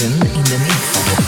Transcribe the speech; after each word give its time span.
In 0.00 0.16
the 0.20 0.58
mix. 0.62 1.27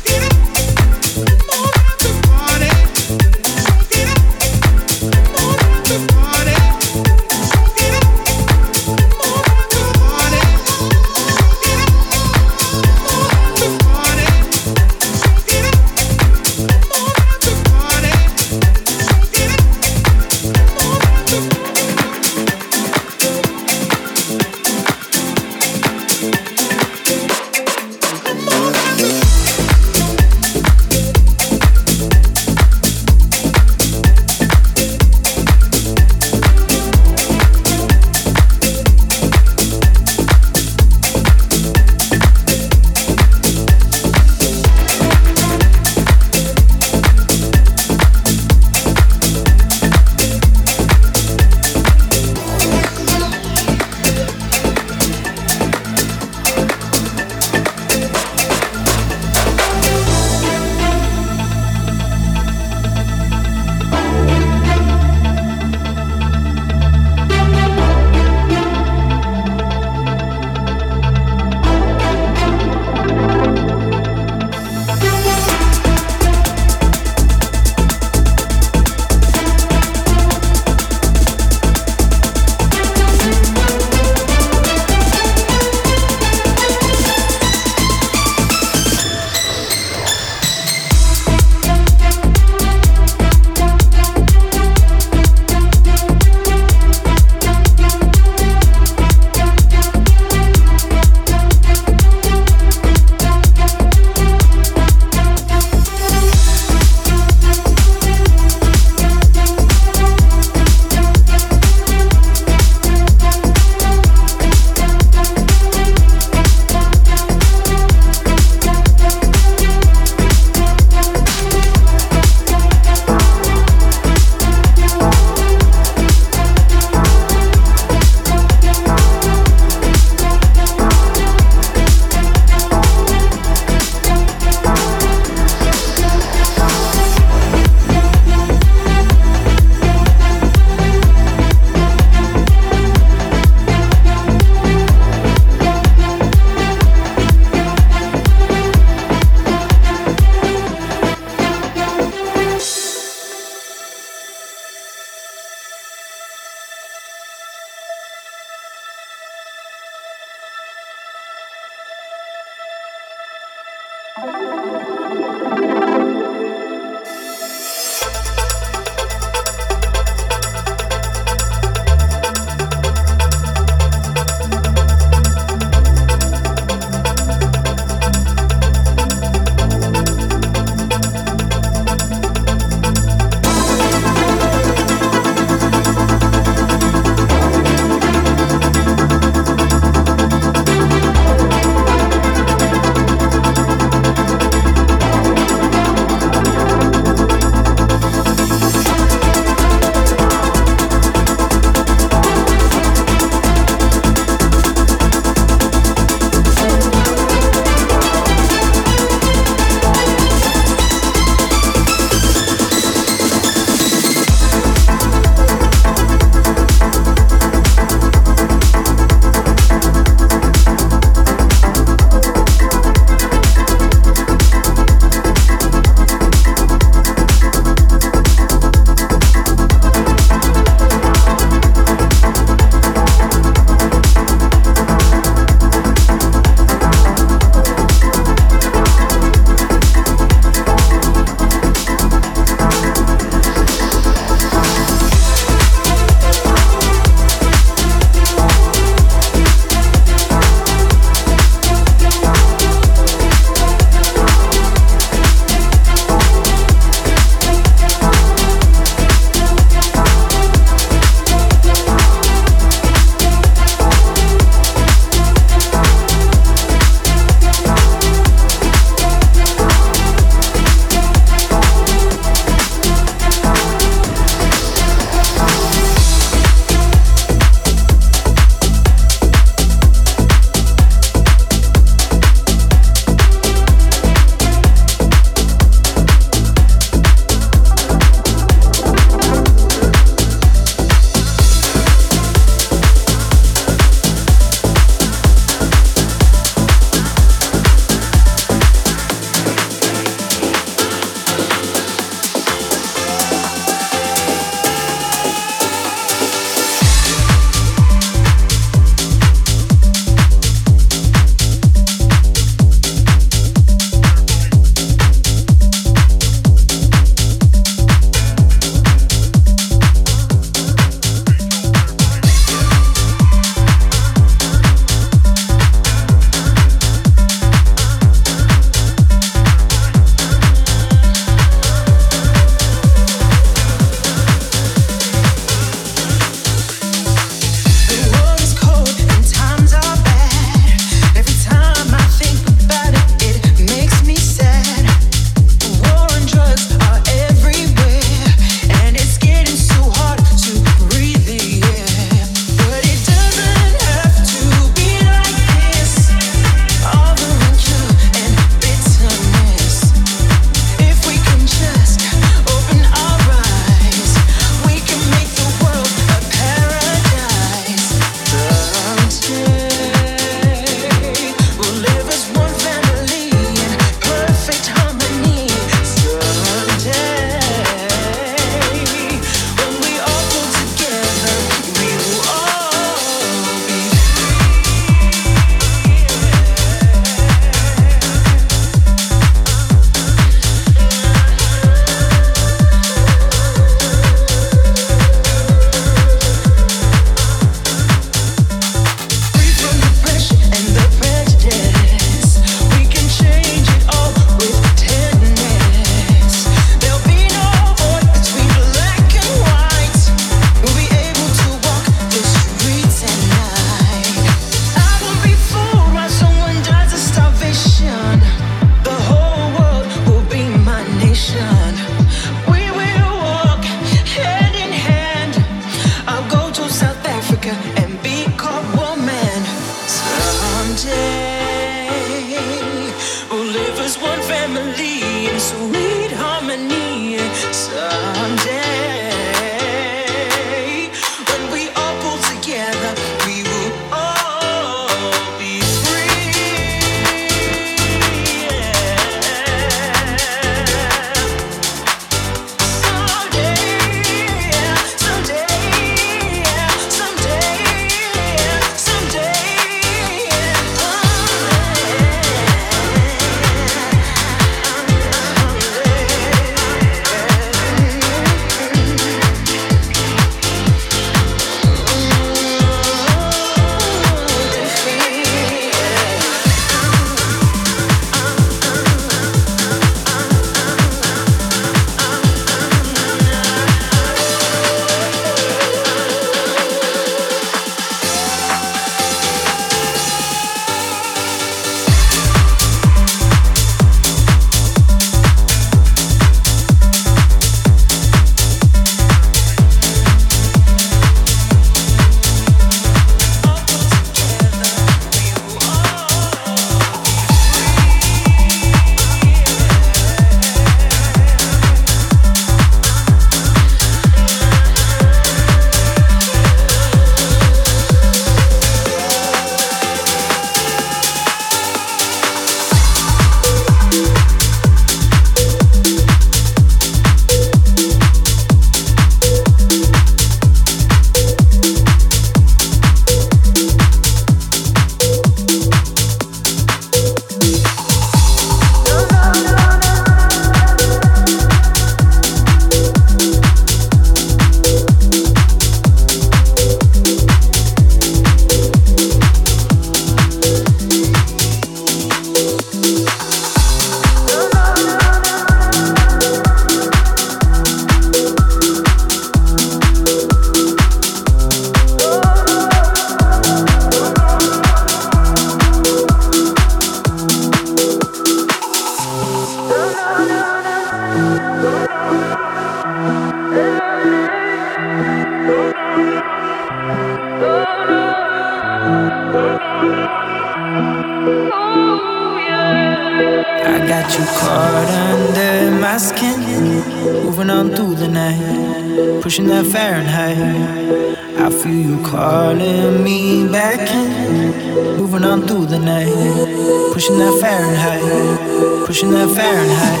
Night, 588.30 589.22
pushing 589.22 589.46
that 589.46 589.66
Fahrenheit. 589.66 591.16
I 591.38 591.50
feel 591.50 591.72
you 591.72 592.02
calling 592.04 593.02
me 593.02 593.48
back 593.48 593.80
in, 593.90 594.96
moving 594.96 595.24
on 595.24 595.46
through 595.46 595.66
the 595.66 595.78
night, 595.78 596.92
pushing 596.92 597.18
that 597.18 597.34
Fahrenheit, 597.40 598.86
pushing 598.86 599.10
that 599.10 599.28
Fahrenheit. 599.36 600.00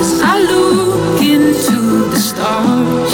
As 0.00 0.20
I 0.22 0.40
look 0.40 1.22
into 1.22 2.10
the 2.10 2.18
stars, 2.18 3.12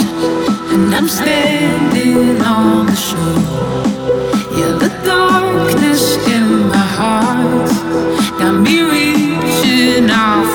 and 0.73 0.93
I'm 0.95 1.07
standing 1.07 2.41
on 2.41 2.87
the 2.87 2.95
shore. 2.95 3.41
Yeah, 4.57 4.73
the 4.83 4.91
darkness 5.05 6.17
in 6.27 6.67
my 6.67 6.87
heart 6.97 7.69
got 8.39 8.55
me 8.59 8.81
reaching 8.81 10.09
out 10.09 10.50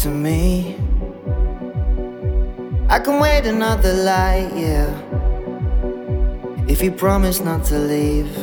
to 0.00 0.08
me. 0.08 0.76
I 2.88 2.98
can 3.00 3.20
wait 3.20 3.44
another 3.44 3.92
light, 3.92 4.50
yeah. 4.56 4.88
If 6.66 6.80
you 6.82 6.90
promise 6.90 7.40
not 7.40 7.64
to 7.66 7.78
leave. 7.78 8.34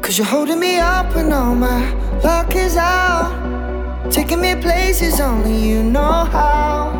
Cause 0.00 0.16
you're 0.16 0.28
holding 0.28 0.60
me 0.60 0.78
up 0.78 1.12
when 1.16 1.32
all 1.32 1.56
my 1.56 1.92
luck 2.22 2.54
is 2.54 2.76
out. 2.76 3.32
Taking 4.12 4.40
me 4.40 4.54
places 4.54 5.20
only 5.20 5.56
you 5.56 5.82
know 5.82 6.24
how. 6.36 6.90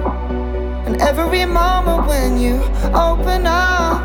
And 0.84 1.00
every 1.00 1.44
moment 1.44 2.08
when 2.08 2.40
you 2.40 2.56
open 2.92 3.46
up, 3.46 4.02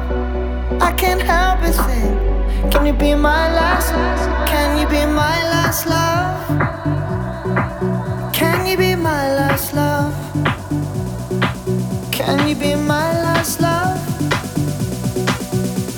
I 0.80 0.94
can't 0.96 1.22
help 1.22 1.62
but 1.62 1.74
think. 1.88 2.72
Can 2.72 2.86
you 2.86 2.94
be 2.94 3.16
my 3.16 3.52
last? 3.52 3.90
Can 4.48 4.78
you 4.78 4.88
be 4.88 5.04
my 5.08 5.38
last 5.50 5.88
love? 5.88 6.65
You 8.76 8.82
be 8.82 8.96
my 8.96 9.34
last 9.34 9.74
love? 9.74 10.14
Can 12.12 12.46
you 12.46 12.56
be 12.56 12.76
my 12.76 13.10
last 13.24 13.62
love? 13.62 13.98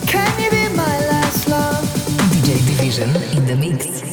Can 0.05 0.31
you 0.39 0.51
be 0.51 0.75
my 0.75 0.99
last 1.09 1.49
love? 1.49 1.83
DJ 2.29 2.53
Division 2.67 3.09
in 3.35 3.47
the 3.47 3.55
mix. 3.55 4.06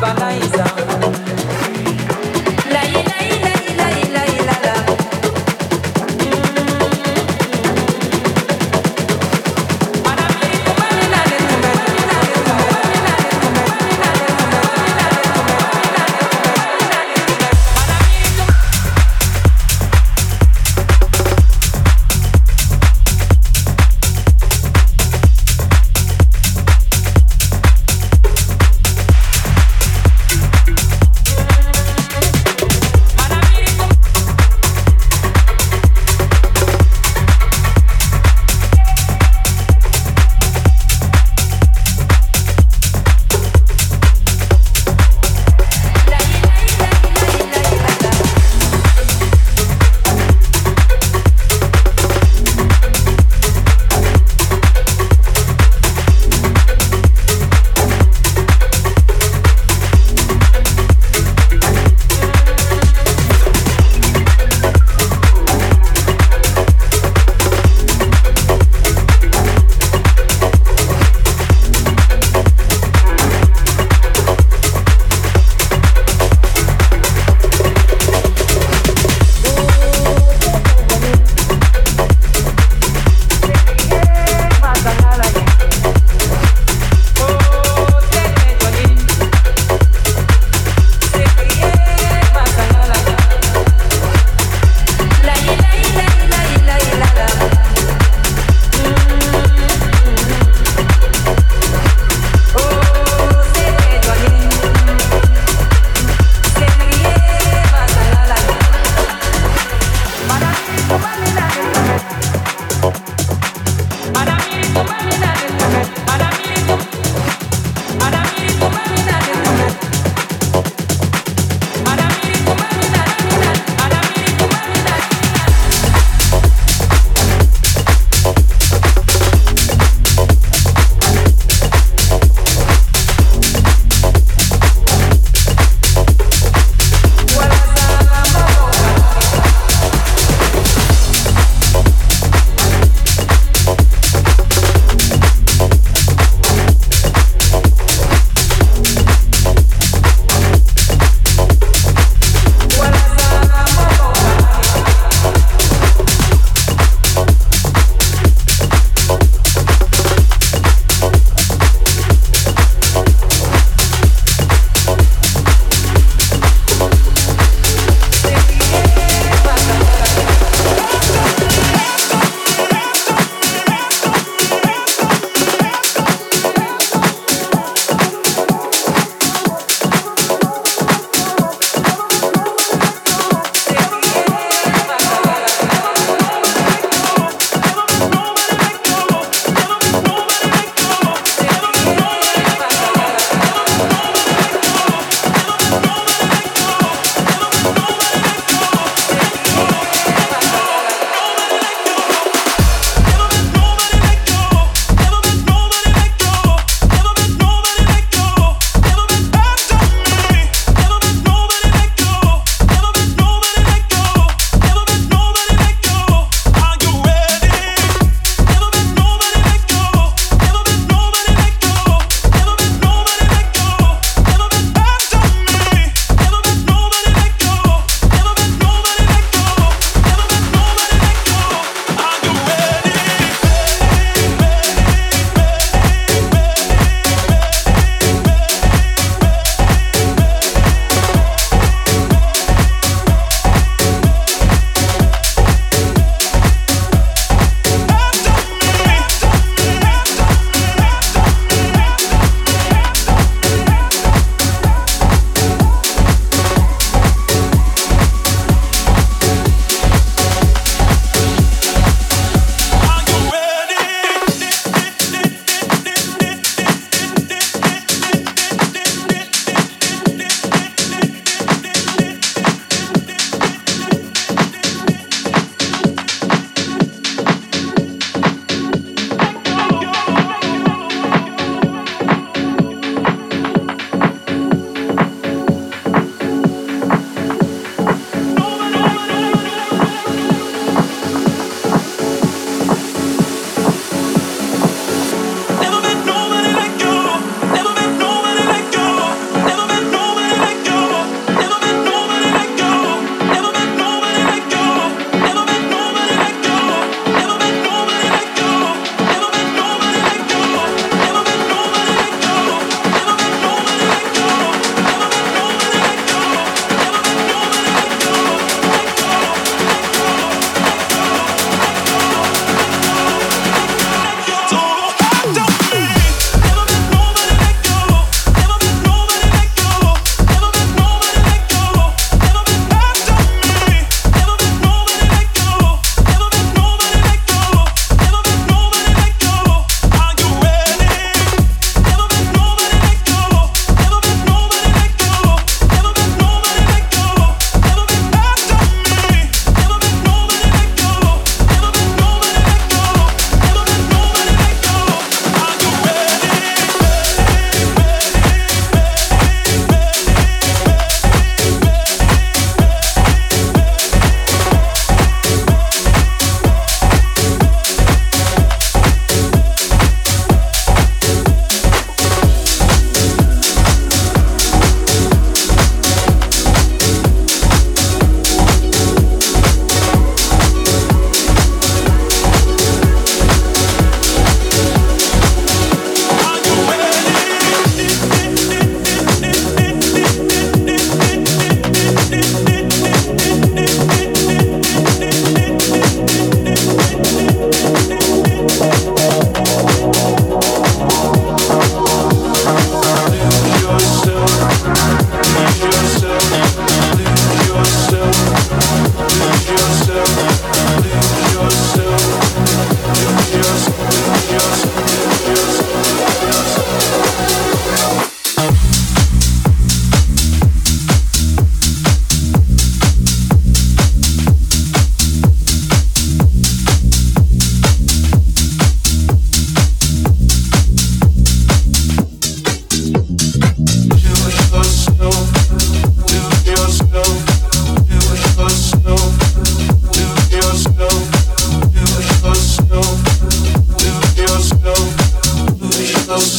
Nile 0.00 0.69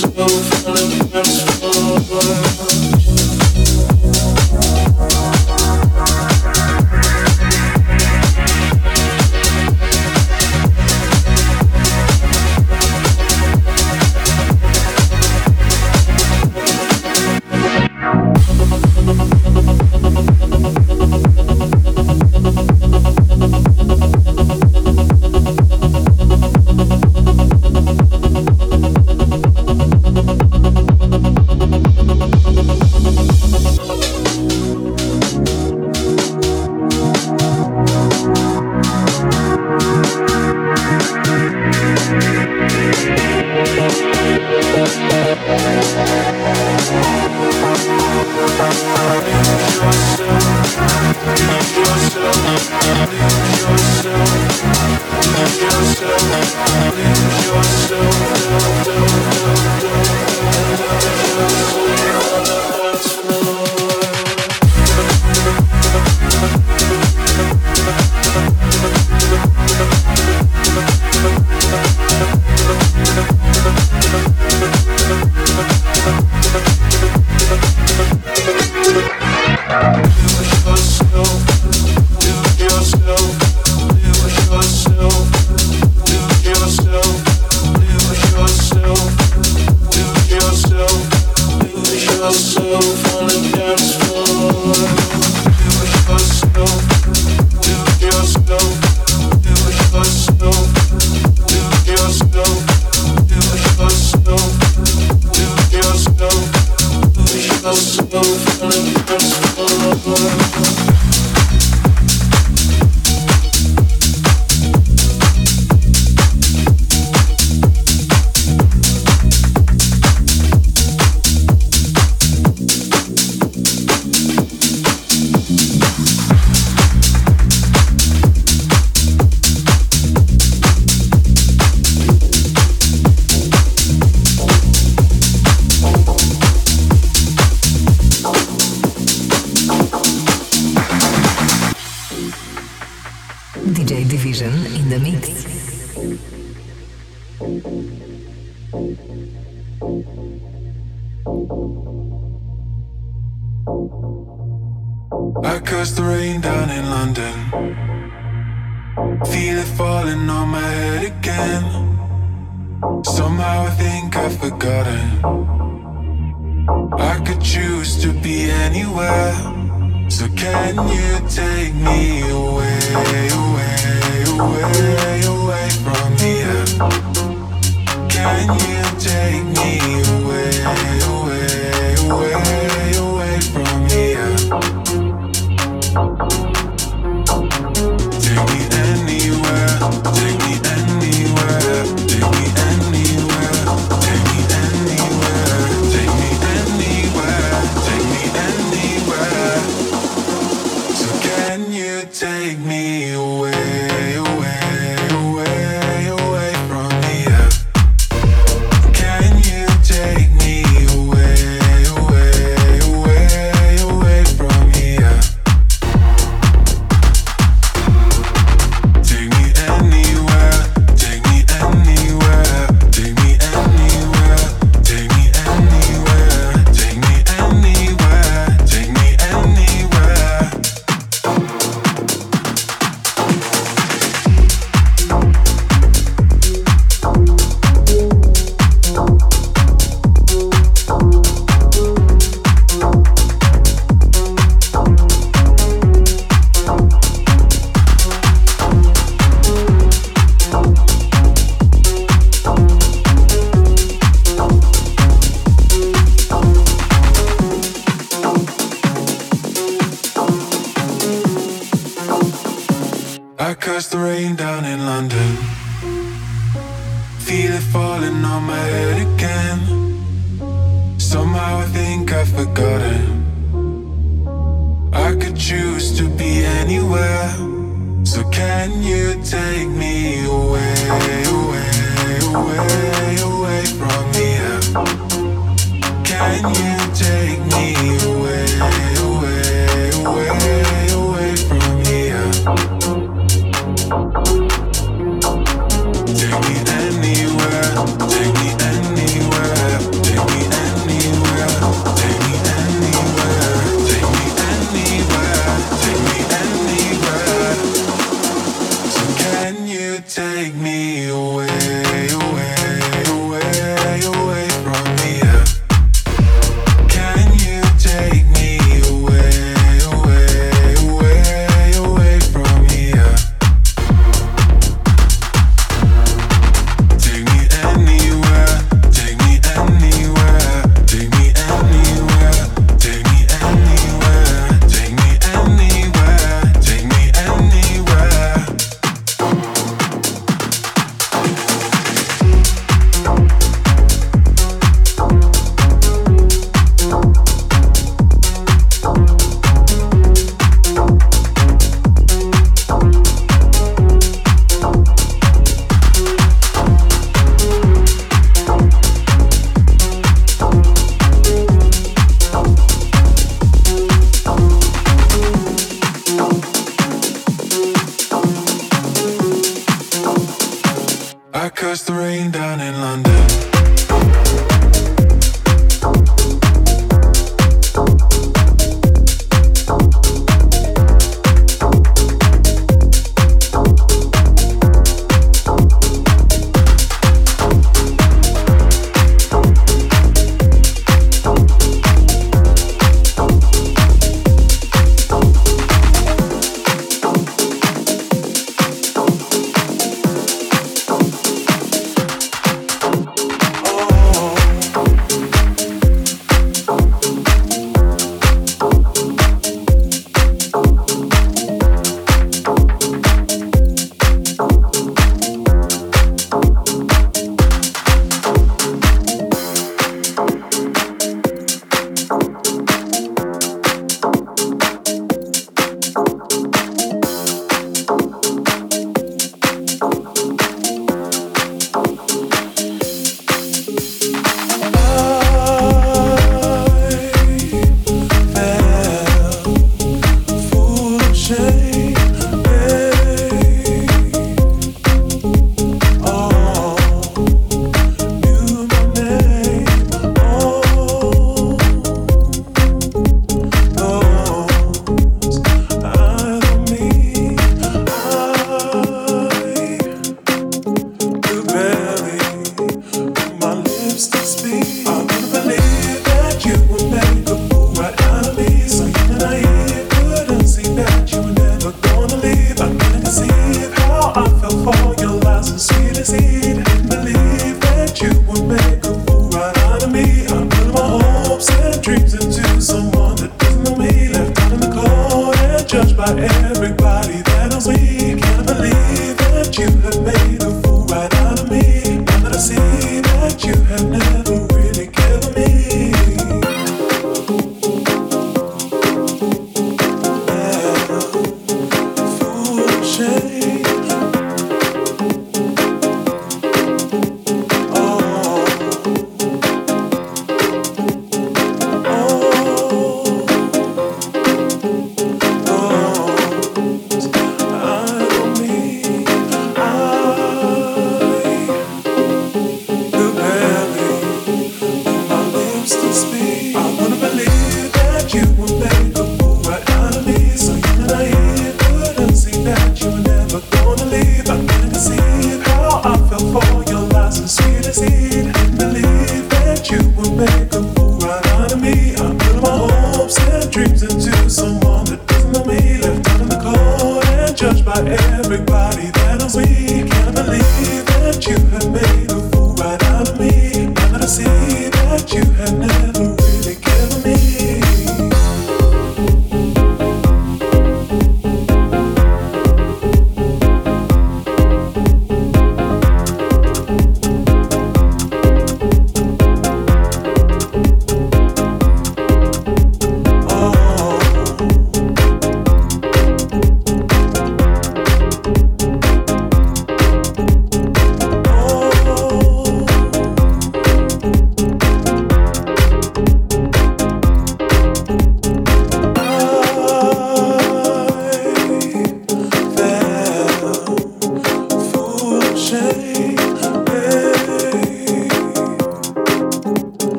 So 0.00 0.08
from 0.08 0.74
the 0.74 1.08
dance 1.12 1.58
floor. 1.60 2.49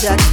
Beginning. 0.00 0.29